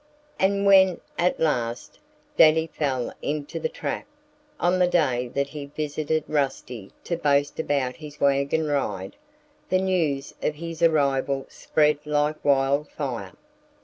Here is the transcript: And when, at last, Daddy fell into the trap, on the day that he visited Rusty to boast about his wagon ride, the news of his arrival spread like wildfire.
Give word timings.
And 0.39 0.65
when, 0.65 0.99
at 1.19 1.39
last, 1.39 1.99
Daddy 2.35 2.65
fell 2.65 3.13
into 3.21 3.59
the 3.59 3.69
trap, 3.69 4.07
on 4.59 4.79
the 4.79 4.87
day 4.87 5.27
that 5.27 5.49
he 5.49 5.67
visited 5.67 6.23
Rusty 6.27 6.91
to 7.03 7.15
boast 7.15 7.59
about 7.59 7.97
his 7.97 8.19
wagon 8.19 8.65
ride, 8.65 9.15
the 9.69 9.77
news 9.77 10.33
of 10.41 10.55
his 10.55 10.81
arrival 10.81 11.45
spread 11.49 12.03
like 12.07 12.43
wildfire. 12.43 13.33